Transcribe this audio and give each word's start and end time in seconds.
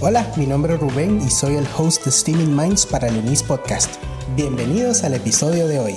Hola, 0.00 0.32
mi 0.36 0.46
nombre 0.46 0.74
es 0.74 0.80
Rubén 0.80 1.20
y 1.20 1.28
soy 1.28 1.56
el 1.56 1.66
host 1.76 2.04
de 2.04 2.12
Steaming 2.12 2.54
Minds 2.54 2.86
para 2.86 3.08
el 3.08 3.16
Unis 3.16 3.42
Podcast. 3.42 3.90
Bienvenidos 4.36 5.02
al 5.02 5.14
episodio 5.14 5.66
de 5.66 5.80
hoy. 5.80 5.94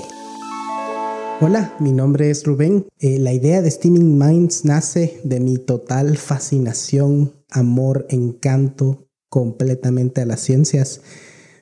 Hola, 1.40 1.76
mi 1.80 1.92
nombre 1.92 2.32
es 2.32 2.44
Rubén. 2.44 2.88
Eh, 2.98 3.20
la 3.20 3.32
idea 3.32 3.62
de 3.62 3.70
Steaming 3.70 4.18
Minds 4.18 4.66
nace 4.66 5.22
de 5.24 5.40
mi 5.40 5.60
total 5.60 6.18
fascinación, 6.18 7.46
amor, 7.52 8.08
encanto 8.10 9.08
completamente 9.30 10.22
a 10.22 10.26
las 10.26 10.40
ciencias. 10.42 11.02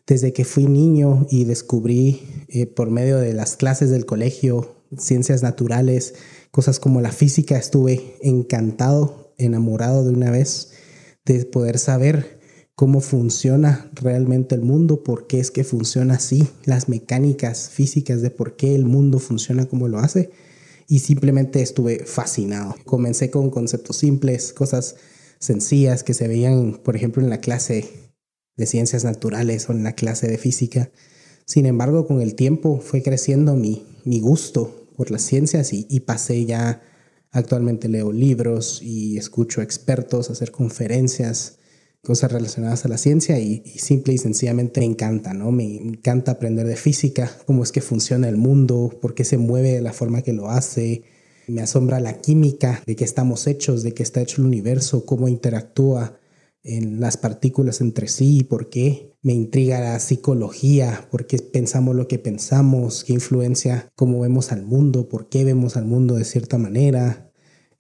Desde 0.07 0.31
que 0.31 0.45
fui 0.45 0.65
niño 0.65 1.27
y 1.29 1.43
descubrí 1.43 2.21
eh, 2.47 2.67
por 2.67 2.89
medio 2.89 3.17
de 3.17 3.33
las 3.33 3.57
clases 3.57 3.89
del 3.89 4.05
colegio 4.05 4.77
ciencias 4.97 5.43
naturales, 5.43 6.13
cosas 6.51 6.79
como 6.79 7.01
la 7.01 7.11
física, 7.11 7.57
estuve 7.57 8.15
encantado, 8.21 9.33
enamorado 9.37 10.05
de 10.05 10.11
una 10.11 10.31
vez 10.31 10.71
de 11.25 11.45
poder 11.45 11.77
saber 11.77 12.39
cómo 12.79 13.01
funciona 13.01 13.91
realmente 13.93 14.55
el 14.55 14.61
mundo, 14.61 15.03
por 15.03 15.27
qué 15.27 15.39
es 15.39 15.51
que 15.51 15.65
funciona 15.65 16.13
así, 16.13 16.47
las 16.63 16.87
mecánicas 16.87 17.69
físicas 17.69 18.21
de 18.21 18.31
por 18.31 18.55
qué 18.55 18.73
el 18.73 18.85
mundo 18.85 19.19
funciona 19.19 19.65
como 19.65 19.89
lo 19.89 19.99
hace. 19.99 20.29
Y 20.87 20.99
simplemente 20.99 21.61
estuve 21.61 22.05
fascinado. 22.05 22.75
Comencé 22.85 23.29
con 23.29 23.49
conceptos 23.49 23.97
simples, 23.97 24.53
cosas 24.53 24.95
sencillas 25.39 26.03
que 26.03 26.13
se 26.13 26.27
veían, 26.27 26.79
por 26.83 26.95
ejemplo, 26.95 27.21
en 27.21 27.29
la 27.29 27.41
clase 27.41 28.13
de 28.55 28.65
ciencias 28.65 29.03
naturales 29.03 29.69
o 29.69 29.73
en 29.73 29.83
la 29.83 29.91
clase 29.91 30.27
de 30.27 30.37
física. 30.37 30.89
Sin 31.45 31.65
embargo, 31.65 32.07
con 32.07 32.21
el 32.21 32.35
tiempo 32.35 32.79
fue 32.79 33.03
creciendo 33.03 33.55
mi, 33.55 33.85
mi 34.05 34.21
gusto 34.21 34.87
por 34.95 35.11
las 35.11 35.23
ciencias 35.23 35.73
y, 35.73 35.85
y 35.89 35.99
pasé 35.99 36.45
ya 36.45 36.81
Actualmente 37.31 37.89
leo 37.89 38.11
libros 38.11 38.81
y 38.81 39.17
escucho 39.17 39.61
expertos 39.61 40.29
hacer 40.29 40.51
conferencias, 40.51 41.59
cosas 42.03 42.31
relacionadas 42.31 42.85
a 42.85 42.89
la 42.89 42.97
ciencia 42.97 43.39
y, 43.39 43.61
simple 43.77 44.13
y 44.13 44.17
sencillamente 44.17 44.79
me 44.79 44.87
encanta, 44.87 45.33
¿no? 45.33 45.51
Me 45.51 45.75
encanta 45.75 46.31
aprender 46.31 46.65
de 46.65 46.75
física, 46.75 47.31
cómo 47.45 47.63
es 47.63 47.71
que 47.71 47.81
funciona 47.81 48.27
el 48.27 48.37
mundo, 48.37 48.97
por 49.01 49.13
qué 49.13 49.23
se 49.25 49.37
mueve 49.37 49.73
de 49.73 49.81
la 49.81 49.93
forma 49.93 50.21
que 50.23 50.33
lo 50.33 50.49
hace. 50.49 51.03
Me 51.47 51.61
asombra 51.61 51.99
la 51.99 52.19
química, 52.19 52.81
de 52.85 52.95
qué 52.95 53.03
estamos 53.03 53.45
hechos, 53.47 53.83
de 53.83 53.93
qué 53.93 54.03
está 54.03 54.21
hecho 54.21 54.41
el 54.41 54.47
universo, 54.47 55.05
cómo 55.05 55.27
interactúa 55.27 56.19
en 56.63 56.99
las 56.99 57.17
partículas 57.17 57.81
entre 57.81 58.07
sí, 58.07 58.43
por 58.43 58.69
qué. 58.69 59.15
Me 59.21 59.33
intriga 59.33 59.81
la 59.81 59.99
psicología, 59.99 61.07
por 61.11 61.27
qué 61.27 61.39
pensamos 61.39 61.95
lo 61.95 62.07
que 62.07 62.19
pensamos, 62.19 63.03
qué 63.03 63.13
influencia 63.13 63.91
cómo 63.95 64.21
vemos 64.21 64.51
al 64.53 64.63
mundo, 64.63 65.09
por 65.09 65.27
qué 65.27 65.43
vemos 65.43 65.75
al 65.75 65.85
mundo 65.85 66.15
de 66.15 66.23
cierta 66.23 66.57
manera. 66.57 67.29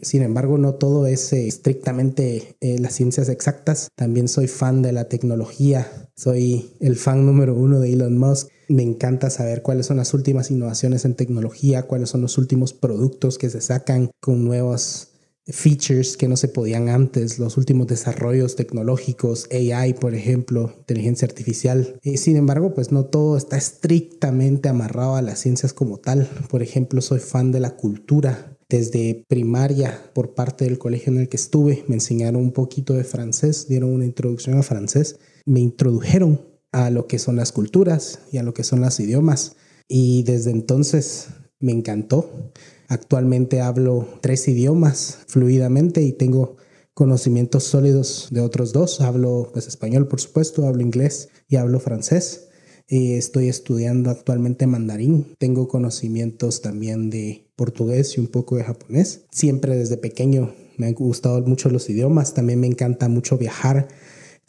Sin 0.01 0.21
embargo, 0.21 0.57
no 0.57 0.75
todo 0.75 1.07
es 1.07 1.33
eh, 1.33 1.47
estrictamente 1.47 2.55
eh, 2.61 2.79
las 2.79 2.93
ciencias 2.93 3.27
exactas. 3.27 3.89
También 3.95 4.29
soy 4.29 4.47
fan 4.47 4.81
de 4.81 4.93
la 4.93 5.09
tecnología. 5.09 6.09
Soy 6.15 6.71
el 6.79 6.95
fan 6.95 7.25
número 7.25 7.53
uno 7.53 7.79
de 7.79 7.93
Elon 7.93 8.17
Musk. 8.17 8.47
Me 8.69 8.83
encanta 8.83 9.29
saber 9.29 9.61
cuáles 9.61 9.87
son 9.87 9.97
las 9.97 10.13
últimas 10.13 10.51
innovaciones 10.51 11.03
en 11.03 11.15
tecnología, 11.15 11.83
cuáles 11.83 12.09
son 12.09 12.21
los 12.21 12.37
últimos 12.37 12.73
productos 12.73 13.37
que 13.37 13.49
se 13.49 13.59
sacan 13.59 14.11
con 14.21 14.45
nuevos 14.45 15.09
features 15.51 16.17
que 16.17 16.27
no 16.27 16.37
se 16.37 16.47
podían 16.47 16.89
antes, 16.89 17.39
los 17.39 17.57
últimos 17.57 17.87
desarrollos 17.87 18.55
tecnológicos, 18.55 19.47
AI, 19.51 19.93
por 19.93 20.15
ejemplo, 20.15 20.73
inteligencia 20.79 21.27
artificial. 21.27 21.99
y 22.03 22.17
sin 22.17 22.37
embargo, 22.37 22.73
pues 22.73 22.91
no 22.91 23.05
todo 23.05 23.37
está 23.37 23.57
estrictamente 23.57 24.69
amarrado 24.69 25.15
a 25.15 25.21
las 25.21 25.39
ciencias 25.39 25.73
como 25.73 25.97
tal. 25.97 26.29
Por 26.49 26.61
ejemplo, 26.61 27.01
soy 27.01 27.19
fan 27.19 27.51
de 27.51 27.59
la 27.59 27.75
cultura. 27.75 28.57
Desde 28.69 29.25
primaria, 29.27 30.11
por 30.13 30.35
parte 30.35 30.65
del 30.65 30.77
colegio 30.77 31.11
en 31.11 31.19
el 31.19 31.29
que 31.29 31.37
estuve, 31.37 31.83
me 31.87 31.95
enseñaron 31.95 32.41
un 32.41 32.51
poquito 32.51 32.93
de 32.93 33.03
francés, 33.03 33.67
dieron 33.67 33.91
una 33.91 34.05
introducción 34.05 34.59
a 34.59 34.63
francés, 34.63 35.17
me 35.45 35.59
introdujeron 35.59 36.41
a 36.71 36.91
lo 36.91 37.07
que 37.07 37.17
son 37.17 37.35
las 37.35 37.51
culturas 37.51 38.19
y 38.31 38.37
a 38.37 38.43
lo 38.43 38.53
que 38.53 38.63
son 38.63 38.81
los 38.81 38.99
idiomas. 38.99 39.55
Y 39.87 40.21
desde 40.21 40.51
entonces 40.51 41.29
me 41.59 41.71
encantó. 41.71 42.51
Actualmente 42.87 43.61
hablo 43.61 44.07
tres 44.21 44.47
idiomas 44.47 45.19
fluidamente 45.27 46.01
y 46.01 46.13
tengo 46.13 46.57
conocimientos 46.93 47.63
sólidos 47.63 48.27
de 48.31 48.41
otros 48.41 48.73
dos. 48.73 49.01
Hablo 49.01 49.49
pues, 49.53 49.67
español, 49.67 50.07
por 50.07 50.19
supuesto, 50.19 50.67
hablo 50.67 50.81
inglés 50.81 51.29
y 51.47 51.57
hablo 51.57 51.79
francés. 51.79 52.47
Y 52.87 53.13
estoy 53.13 53.49
estudiando 53.49 54.09
actualmente 54.09 54.65
mandarín. 54.65 55.35
Tengo 55.37 55.67
conocimientos 55.67 56.61
también 56.61 57.11
de 57.11 57.45
portugués 57.55 58.17
y 58.17 58.19
un 58.19 58.27
poco 58.27 58.55
de 58.55 58.63
japonés. 58.63 59.25
Siempre 59.31 59.77
desde 59.77 59.97
pequeño 59.97 60.55
me 60.77 60.87
han 60.87 60.93
gustado 60.93 61.39
mucho 61.41 61.69
los 61.69 61.89
idiomas. 61.89 62.33
También 62.33 62.59
me 62.59 62.67
encanta 62.67 63.07
mucho 63.07 63.37
viajar 63.37 63.87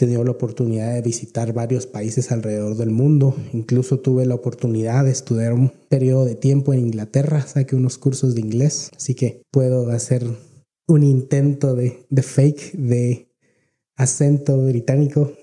tenido 0.00 0.25
la 0.25 0.31
oportunidad 0.31 0.94
de 0.94 1.03
visitar 1.03 1.53
varios 1.53 1.87
países 1.87 2.33
alrededor 2.33 2.75
del 2.77 2.91
mundo. 2.91 3.37
Incluso 3.53 4.00
tuve 4.00 4.25
la 4.25 4.34
oportunidad 4.34 5.05
de 5.05 5.11
estudiar 5.11 5.53
un 5.53 5.71
periodo 5.91 6.25
de 6.25 6.34
tiempo 6.34 6.72
en 6.72 6.81
Inglaterra, 6.81 7.47
saqué 7.47 7.77
unos 7.77 7.99
cursos 7.99 8.34
de 8.34 8.41
inglés, 8.41 8.91
así 8.97 9.15
que 9.15 9.43
puedo 9.50 9.91
hacer 9.91 10.25
un 10.88 11.03
intento 11.03 11.75
de, 11.75 12.06
de 12.09 12.22
fake 12.22 12.72
de 12.72 13.28
acento 13.94 14.56
británico. 14.65 15.34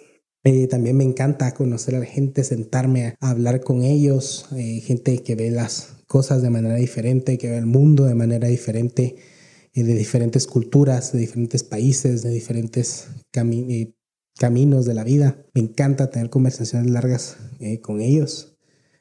Eh, 0.44 0.66
también 0.66 0.98
me 0.98 1.04
encanta 1.04 1.54
conocer 1.54 1.94
a 1.94 2.00
la 2.00 2.06
gente, 2.06 2.44
sentarme 2.44 3.16
a 3.20 3.30
hablar 3.30 3.62
con 3.62 3.84
ellos, 3.84 4.48
eh, 4.56 4.82
gente 4.82 5.20
que 5.20 5.36
ve 5.36 5.52
las 5.52 5.98
cosas 6.08 6.42
de 6.42 6.50
manera 6.50 6.78
diferente, 6.78 7.38
que 7.38 7.52
ve 7.52 7.58
el 7.58 7.68
mundo 7.68 8.06
de 8.06 8.16
manera 8.16 8.48
diferente, 8.48 9.18
eh, 9.74 9.84
de 9.84 9.94
diferentes 9.94 10.48
culturas, 10.48 11.12
de 11.14 11.20
diferentes 11.20 11.64
países, 11.64 12.24
de 12.24 12.32
diferentes 12.32 13.10
caminos 13.32 13.97
caminos 14.38 14.86
de 14.86 14.94
la 14.94 15.04
vida. 15.04 15.44
Me 15.54 15.62
encanta 15.62 16.10
tener 16.10 16.30
conversaciones 16.30 16.90
largas 16.90 17.38
eh, 17.60 17.82
con 17.82 18.00
ellos. 18.02 18.58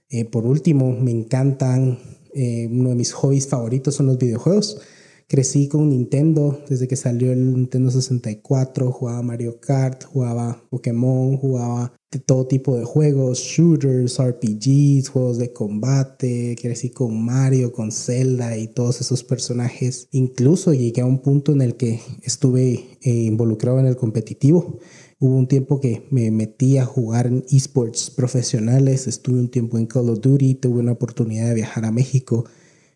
Eh, 0.09 0.25
por 0.25 0.47
último, 0.47 0.93
me 0.93 1.11
encantan, 1.11 1.99
eh, 2.35 2.69
uno 2.71 2.91
de 2.91 2.97
mis 2.97 3.13
hobbies 3.13 3.47
favoritos 3.47 3.95
son 3.95 4.07
los 4.07 4.19
videojuegos. 4.19 4.81
Crecí 5.29 5.67
con 5.67 5.91
Nintendo 5.91 6.61
desde 6.69 6.87
que 6.87 6.95
salió 6.95 7.33
el 7.33 7.53
Nintendo 7.53 7.91
64, 7.91 8.93
jugaba 8.93 9.23
Mario 9.23 9.59
Kart, 9.61 10.05
jugaba 10.05 10.63
Pokémon, 10.71 11.37
jugaba 11.37 11.93
de 12.13 12.21
todo 12.21 12.47
tipo 12.47 12.77
de 12.77 12.85
juegos, 12.85 13.41
shooters, 13.41 14.19
RPGs, 14.21 15.09
juegos 15.09 15.39
de 15.39 15.53
combate, 15.53 16.55
crecí 16.63 16.91
con 16.91 17.25
Mario, 17.25 17.73
con 17.73 17.91
Zelda 17.91 18.57
y 18.57 18.69
todos 18.69 19.01
esos 19.01 19.25
personajes. 19.25 20.07
Incluso 20.13 20.73
llegué 20.73 21.01
a 21.01 21.07
un 21.07 21.19
punto 21.19 21.51
en 21.51 21.61
el 21.61 21.77
que 21.77 22.01
estuve 22.23 22.85
involucrado 23.03 23.81
en 23.81 23.87
el 23.87 23.97
competitivo. 23.97 24.79
Hubo 25.19 25.34
un 25.37 25.49
tiempo 25.49 25.81
que 25.81 26.06
me 26.10 26.31
metí 26.31 26.77
a 26.77 26.84
jugar 26.84 27.27
en 27.27 27.43
esports 27.50 28.10
profesionales, 28.10 29.06
estuve 29.06 29.38
un 29.38 29.50
tiempo 29.50 29.78
en 29.78 29.87
Call 29.87 30.10
of 30.10 30.21
Duty, 30.21 30.56
tuve 30.56 30.81
una 30.81 30.93
oportunidad 30.93 31.49
de 31.49 31.54
viajar 31.54 31.87
a 31.87 31.91
México, 31.91 32.44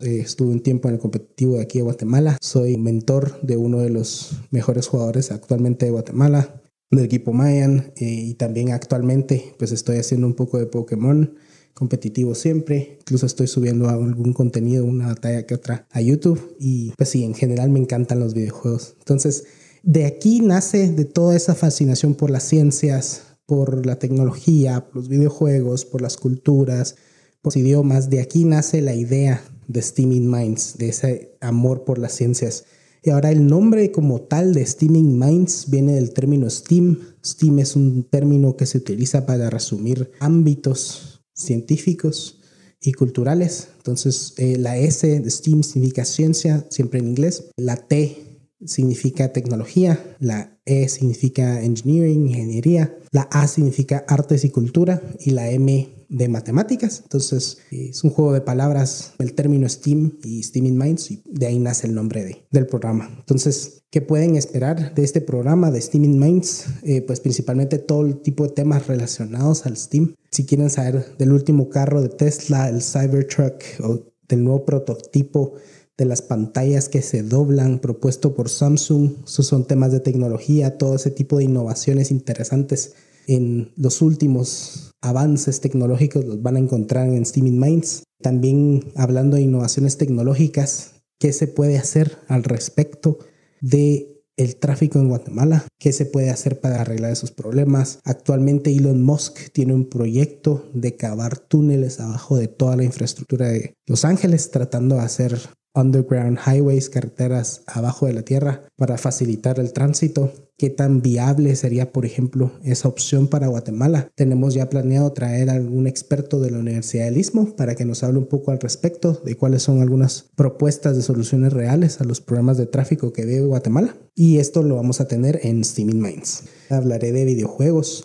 eh, 0.01 0.21
estuve 0.21 0.51
un 0.51 0.63
tiempo 0.63 0.89
en 0.89 0.95
el 0.95 1.01
competitivo 1.01 1.55
de 1.55 1.63
aquí 1.63 1.79
de 1.79 1.85
Guatemala, 1.85 2.37
soy 2.43 2.77
mentor 2.77 3.41
de 3.41 3.57
uno 3.57 3.79
de 3.79 3.89
los 3.89 4.33
mejores 4.51 4.87
jugadores 4.87 5.31
actualmente 5.31 5.87
de 5.87 5.93
Guatemala, 5.93 6.61
del 6.91 7.07
equipo 7.07 7.33
Mayan, 7.33 7.93
eh, 7.97 8.05
y 8.05 8.35
también 8.35 8.73
actualmente 8.73 9.55
pues 9.59 9.73
estoy 9.73 9.97
haciendo 9.97 10.27
un 10.27 10.35
poco 10.35 10.59
de 10.59 10.67
Pokémon 10.67 11.35
competitivo 11.73 12.35
siempre. 12.35 12.99
Incluso 13.01 13.25
estoy 13.25 13.47
subiendo 13.47 13.89
algún 13.89 14.35
contenido, 14.35 14.85
una 14.85 15.07
batalla 15.07 15.47
que 15.47 15.55
otra 15.55 15.87
a 15.91 16.01
YouTube. 16.03 16.57
Y 16.59 16.93
pues 16.97 17.09
sí, 17.09 17.25
en 17.25 17.35
general 17.35 17.71
me 17.71 17.79
encantan 17.79 18.21
los 18.21 18.35
videojuegos. 18.35 18.97
Entonces, 18.99 19.45
de 19.83 20.07
aquí 20.07 20.41
nace 20.41 20.91
de 20.91 21.05
toda 21.05 21.37
esa 21.37 21.55
fascinación 21.55 22.15
por 22.15 22.31
las 22.31 22.43
ciencias, 22.43 23.23
por 23.47 23.87
la 23.87 23.99
tecnología, 23.99 24.87
por 24.87 24.97
los 24.97 25.09
videojuegos, 25.09 25.85
por 25.85 26.03
las 26.03 26.17
culturas, 26.17 26.97
por 27.43 27.53
los 27.55 27.57
idiomas. 27.57 28.11
De 28.11 28.21
aquí 28.21 28.45
nace 28.45 28.83
la 28.83 28.95
idea 28.95 29.43
de 29.69 29.83
Steaming 29.83 30.31
Minds, 30.31 30.77
de 30.79 30.89
ese 30.89 31.37
amor 31.41 31.85
por 31.85 31.99
las 31.99 32.13
ciencias. 32.13 32.65
Y 33.03 33.11
ahora 33.11 33.31
el 33.31 33.47
nombre 33.47 33.91
como 33.93 34.21
tal 34.21 34.53
de 34.53 34.67
Steaming 34.67 35.19
Minds 35.19 35.71
viene 35.71 35.95
del 35.95 36.13
término 36.13 36.51
STEAM. 36.51 36.99
STEAM 37.25 37.59
es 37.61 37.77
un 37.77 38.05
término 38.05 38.57
que 38.57 38.67
se 38.67 38.79
utiliza 38.79 39.25
para 39.25 39.49
resumir 39.49 40.11
ámbitos 40.21 41.23
científicos 41.35 42.41
y 42.81 42.93
culturales. 42.93 43.69
Entonces, 43.79 44.35
eh, 44.37 44.59
la 44.59 44.77
S 44.77 45.07
de 45.07 45.31
STEAM 45.31 45.63
significa 45.63 46.05
ciencia, 46.05 46.67
siempre 46.69 47.01
en 47.01 47.09
inglés. 47.09 47.51
La 47.57 47.77
T 47.77 48.30
significa 48.65 49.33
tecnología, 49.33 50.17
la 50.19 50.59
E 50.65 50.89
significa 50.89 51.63
engineering, 51.63 52.29
ingeniería, 52.29 52.97
la 53.11 53.23
A 53.23 53.49
significa 53.49 54.05
artes 54.07 54.45
y 54.45 54.51
cultura 54.51 55.03
y 55.19 55.31
la 55.31 55.51
M 55.51 55.89
de 56.09 56.29
matemáticas. 56.29 57.01
Entonces 57.03 57.59
es 57.71 58.05
un 58.05 58.11
juego 58.11 58.33
de 58.33 58.41
palabras, 58.41 59.15
el 59.19 59.35
término 59.35 59.69
STEAM 59.69 60.19
y 60.23 60.43
STEAM 60.43 60.67
in 60.67 60.79
Minds 60.79 61.11
y 61.11 61.23
de 61.25 61.47
ahí 61.47 61.59
nace 61.59 61.87
el 61.87 61.95
nombre 61.95 62.25
de, 62.25 62.45
del 62.51 62.67
programa. 62.67 63.09
Entonces, 63.19 63.83
¿qué 63.91 64.03
pueden 64.03 64.37
esperar 64.37 64.95
de 64.95 65.05
este 65.05 65.21
programa 65.21 65.71
de 65.71 65.81
STEAM 65.81 66.05
in 66.05 66.19
Minds? 66.19 66.67
Eh, 66.83 67.01
pues 67.03 67.21
principalmente 67.21 67.79
todo 67.79 68.07
el 68.07 68.21
tipo 68.21 68.45
de 68.45 68.51
temas 68.51 68.87
relacionados 68.87 69.67
al 69.67 69.77
STEAM. 69.77 70.15
Si 70.31 70.45
quieren 70.45 70.71
saber 70.71 71.17
del 71.17 71.33
último 71.33 71.69
carro 71.69 72.03
de 72.03 72.09
Tesla, 72.09 72.69
el 72.69 72.83
Cybertruck 72.83 73.63
o 73.83 74.05
del 74.29 74.45
nuevo 74.45 74.65
prototipo 74.65 75.55
de 76.01 76.07
las 76.07 76.23
pantallas 76.23 76.89
que 76.89 77.03
se 77.03 77.23
doblan 77.23 77.79
propuesto 77.79 78.33
por 78.33 78.49
Samsung. 78.49 79.17
Esos 79.27 79.47
son 79.47 79.67
temas 79.67 79.93
de 79.93 80.01
tecnología, 80.01 80.79
todo 80.79 80.97
ese 80.97 81.11
tipo 81.11 81.37
de 81.37 81.45
innovaciones 81.45 82.11
interesantes 82.11 82.95
en 83.27 83.71
los 83.77 84.01
últimos 84.01 84.93
avances 85.03 85.61
tecnológicos 85.61 86.25
los 86.25 86.41
van 86.41 86.57
a 86.57 86.59
encontrar 86.59 87.07
en 87.07 87.27
Steaming 87.27 87.61
Minds. 87.61 88.05
También 88.23 88.93
hablando 88.97 89.37
de 89.37 89.43
innovaciones 89.43 89.99
tecnológicas, 89.99 91.03
qué 91.19 91.35
se 91.35 91.49
puede 91.49 91.77
hacer 91.77 92.17
al 92.29 92.45
respecto 92.45 93.19
de 93.61 94.25
el 94.39 94.57
tráfico 94.57 94.99
en 94.99 95.09
Guatemala, 95.09 95.67
qué 95.79 95.93
se 95.93 96.07
puede 96.07 96.31
hacer 96.31 96.61
para 96.61 96.81
arreglar 96.81 97.13
esos 97.13 97.31
problemas. 97.31 97.99
Actualmente 98.05 98.75
Elon 98.75 99.03
Musk 99.03 99.53
tiene 99.53 99.75
un 99.75 99.85
proyecto 99.85 100.67
de 100.73 100.97
cavar 100.97 101.39
túneles 101.39 102.01
abajo 102.01 102.39
de 102.39 102.49
toda 102.49 102.75
la 102.77 102.85
infraestructura 102.85 103.49
de 103.49 103.75
Los 103.87 104.07
Ángeles, 104.07 104.51
tratando 104.51 104.95
de 104.95 105.03
hacer 105.03 105.39
underground 105.75 106.39
highways, 106.39 106.91
carreteras 106.91 107.63
abajo 107.67 108.07
de 108.07 108.13
la 108.13 108.23
tierra 108.23 108.63
para 108.77 108.99
facilitar 108.99 109.59
el 109.59 109.73
tránsito. 109.73 110.33
¿Qué 110.59 110.69
tan 110.69 111.01
viable 111.01 111.57
sería, 111.57 111.91
por 111.91 112.05
ejemplo, 112.05 112.53
esa 112.63 112.89
opción 112.89 113.29
para 113.29 113.47
Guatemala? 113.47 114.11
Tenemos 114.15 114.53
ya 114.53 114.69
planeado 114.69 115.11
traer 115.13 115.49
a 115.49 115.55
algún 115.55 115.87
experto 115.87 116.39
de 116.39 116.51
la 116.51 116.59
Universidad 116.59 117.07
del 117.07 117.17
Istmo 117.17 117.57
para 117.57 117.75
que 117.75 117.87
nos 117.87 118.03
hable 118.03 118.19
un 118.19 118.27
poco 118.27 118.51
al 118.51 118.61
respecto 118.61 119.23
de 119.25 119.37
cuáles 119.37 119.63
son 119.63 119.81
algunas 119.81 120.27
propuestas 120.37 120.97
de 120.97 121.03
soluciones 121.03 121.55
reales 121.55 122.03
a 122.03 122.05
los 122.05 122.21
problemas 122.21 122.59
de 122.59 122.67
tráfico 122.67 123.13
que 123.13 123.25
vive 123.25 123.47
Guatemala. 123.47 123.97
Y 124.15 124.37
esto 124.37 124.63
lo 124.63 124.77
vamos 124.77 125.01
a 125.01 125.09
tener 125.09 125.41
en 125.45 125.65
Steaming 125.65 126.01
Minds. 126.01 126.43
Hablaré 126.69 127.13
de 127.13 127.25
videojuegos, 127.25 128.05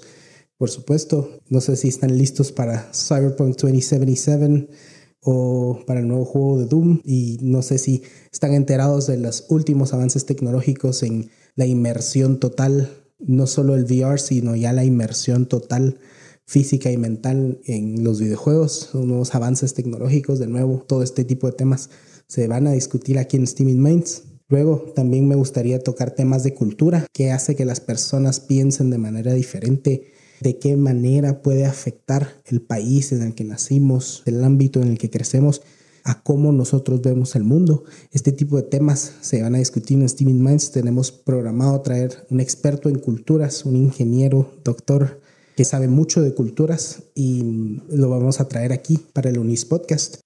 por 0.58 0.70
supuesto. 0.70 1.42
No 1.50 1.60
sé 1.60 1.76
si 1.76 1.90
están 1.90 2.18
listos 2.18 2.54
para 2.54 2.90
Cyberpunk 2.94 3.58
2077 3.58 4.70
o 5.26 5.80
para 5.88 6.00
el 6.00 6.08
nuevo 6.08 6.24
juego 6.24 6.60
de 6.60 6.68
Doom 6.68 7.02
y 7.04 7.40
no 7.42 7.64
sé 7.64 7.80
si 7.80 8.04
están 8.32 8.54
enterados 8.54 9.08
de 9.08 9.18
los 9.18 9.46
últimos 9.50 9.92
avances 9.92 10.26
tecnológicos 10.28 11.02
en 11.02 11.32
la 11.56 11.66
inmersión 11.66 12.40
total, 12.40 12.92
no 13.18 13.48
solo 13.48 13.76
el 13.76 13.86
VR, 13.86 14.20
sino 14.20 14.56
ya 14.56 14.72
la 14.72 14.86
inmersión 14.86 15.48
total 15.48 15.98
física 16.46 16.92
y 16.92 16.98
mental 16.98 17.60
en 17.66 18.04
los 18.04 18.20
videojuegos, 18.20 18.92
nuevos 18.94 19.34
avances 19.34 19.74
tecnológicos, 19.74 20.38
de 20.38 20.46
nuevo, 20.46 20.86
todo 20.88 21.02
este 21.02 21.24
tipo 21.24 21.48
de 21.48 21.54
temas 21.54 21.90
se 22.28 22.48
van 22.48 22.68
a 22.68 22.74
discutir 22.74 23.18
aquí 23.18 23.38
en 23.38 23.48
Steaming 23.48 23.82
Minds. 23.82 24.24
Luego 24.48 24.94
también 24.96 25.28
me 25.28 25.34
gustaría 25.34 25.80
tocar 25.80 26.12
temas 26.12 26.44
de 26.44 26.54
cultura, 26.54 27.08
que 27.12 27.32
hace 27.32 27.56
que 27.56 27.66
las 27.66 27.80
personas 27.80 28.40
piensen 28.40 28.92
de 28.92 29.00
manera 29.00 29.34
diferente 29.34 30.14
de 30.46 30.60
qué 30.60 30.78
manera 30.78 31.42
puede 31.42 31.66
afectar 31.66 32.30
el 32.46 32.62
país 32.62 33.12
en 33.12 33.24
el 33.24 33.34
que 33.34 33.44
nacimos, 33.44 34.22
el 34.28 34.44
ámbito 34.44 34.80
en 34.80 34.90
el 34.90 35.00
que 35.00 35.10
crecemos, 35.10 35.64
a 36.04 36.22
cómo 36.22 36.52
nosotros 36.52 37.02
vemos 37.02 37.36
el 37.36 37.44
mundo. 37.44 37.84
Este 38.12 38.32
tipo 38.32 38.56
de 38.56 38.62
temas 38.62 39.14
se 39.22 39.42
van 39.42 39.56
a 39.56 39.58
discutir 39.58 40.00
en 40.00 40.08
Steaming 40.08 40.44
Minds. 40.44 40.70
Tenemos 40.70 41.12
programado 41.12 41.82
traer 41.82 42.28
un 42.30 42.40
experto 42.40 42.90
en 42.90 43.00
culturas, 43.00 43.66
un 43.66 43.76
ingeniero, 43.76 44.52
doctor 44.64 45.20
que 45.58 45.66
sabe 45.66 45.88
mucho 45.88 46.22
de 46.22 46.36
culturas 46.36 47.02
y 47.16 47.80
lo 47.90 48.08
vamos 48.10 48.40
a 48.40 48.48
traer 48.48 48.72
aquí 48.72 49.00
para 49.14 49.32
el 49.32 49.40
UNIS 49.40 49.66
Podcast. 49.66 50.18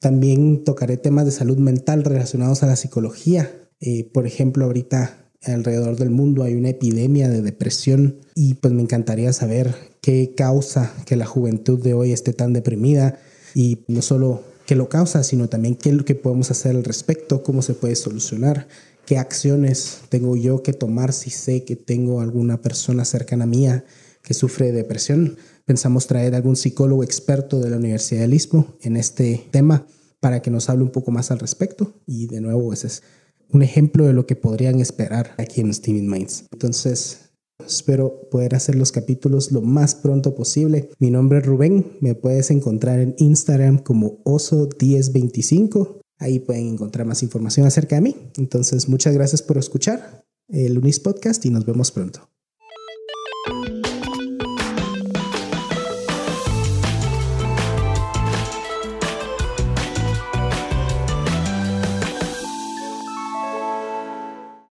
También 0.00 0.64
tocaré 0.64 0.98
temas 0.98 1.24
de 1.24 1.30
salud 1.30 1.56
mental 1.56 2.04
relacionados 2.04 2.62
a 2.62 2.66
la 2.66 2.76
psicología. 2.76 3.50
Eh, 3.80 4.10
por 4.12 4.26
ejemplo, 4.26 4.66
ahorita 4.66 5.21
alrededor 5.44 5.96
del 5.96 6.10
mundo 6.10 6.42
hay 6.42 6.54
una 6.54 6.70
epidemia 6.70 7.28
de 7.28 7.42
depresión 7.42 8.16
y 8.34 8.54
pues 8.54 8.72
me 8.72 8.82
encantaría 8.82 9.32
saber 9.32 9.74
qué 10.00 10.34
causa 10.36 10.92
que 11.06 11.16
la 11.16 11.26
juventud 11.26 11.82
de 11.82 11.94
hoy 11.94 12.12
esté 12.12 12.32
tan 12.32 12.52
deprimida 12.52 13.18
y 13.54 13.84
no 13.88 14.02
solo 14.02 14.42
qué 14.66 14.74
lo 14.74 14.88
causa, 14.88 15.22
sino 15.24 15.48
también 15.48 15.74
qué 15.74 15.90
es 15.90 15.94
lo 15.94 16.04
que 16.04 16.14
podemos 16.14 16.50
hacer 16.50 16.76
al 16.76 16.84
respecto, 16.84 17.42
cómo 17.42 17.62
se 17.62 17.74
puede 17.74 17.96
solucionar, 17.96 18.68
qué 19.06 19.18
acciones 19.18 20.00
tengo 20.08 20.36
yo 20.36 20.62
que 20.62 20.72
tomar 20.72 21.12
si 21.12 21.30
sé 21.30 21.64
que 21.64 21.76
tengo 21.76 22.20
alguna 22.20 22.62
persona 22.62 23.04
cercana 23.04 23.46
mía 23.46 23.84
que 24.22 24.34
sufre 24.34 24.66
de 24.66 24.72
depresión. 24.72 25.36
Pensamos 25.64 26.06
traer 26.06 26.34
algún 26.34 26.56
psicólogo 26.56 27.02
experto 27.02 27.60
de 27.60 27.70
la 27.70 27.76
Universidad 27.76 28.22
del 28.22 28.34
Istmo 28.34 28.74
en 28.82 28.96
este 28.96 29.46
tema 29.50 29.86
para 30.20 30.40
que 30.40 30.50
nos 30.50 30.70
hable 30.70 30.84
un 30.84 30.90
poco 30.90 31.10
más 31.10 31.32
al 31.32 31.40
respecto 31.40 31.94
y 32.06 32.26
de 32.26 32.40
nuevo 32.40 32.72
ese 32.72 32.86
es 32.86 33.02
un 33.52 33.62
ejemplo 33.62 34.06
de 34.06 34.12
lo 34.12 34.26
que 34.26 34.36
podrían 34.36 34.80
esperar 34.80 35.34
aquí 35.38 35.60
en 35.60 35.72
Steaming 35.72 36.08
Minds. 36.08 36.46
Entonces, 36.52 37.32
espero 37.64 38.28
poder 38.30 38.54
hacer 38.54 38.74
los 38.74 38.92
capítulos 38.92 39.52
lo 39.52 39.62
más 39.62 39.94
pronto 39.94 40.34
posible. 40.34 40.90
Mi 40.98 41.10
nombre 41.10 41.38
es 41.38 41.46
Rubén, 41.46 41.98
me 42.00 42.14
puedes 42.14 42.50
encontrar 42.50 43.00
en 43.00 43.14
Instagram 43.18 43.78
como 43.78 44.22
oso1025. 44.24 46.00
Ahí 46.18 46.38
pueden 46.38 46.68
encontrar 46.68 47.06
más 47.06 47.22
información 47.22 47.66
acerca 47.66 47.96
de 47.96 48.02
mí. 48.02 48.16
Entonces, 48.36 48.88
muchas 48.88 49.14
gracias 49.14 49.42
por 49.42 49.58
escuchar 49.58 50.24
el 50.48 50.78
Unis 50.78 51.00
Podcast 51.00 51.44
y 51.44 51.50
nos 51.50 51.66
vemos 51.66 51.90
pronto. 51.90 52.31